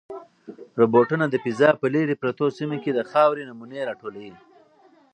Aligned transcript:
روبوټونه 0.79 1.25
د 1.29 1.35
فضا 1.43 1.69
په 1.81 1.85
لیرې 1.93 2.15
پرتو 2.21 2.45
سیمو 2.57 2.77
کې 2.83 2.91
د 2.93 2.99
خاورې 3.11 3.43
نمونې 3.49 3.81
راټولوي. 3.89 4.33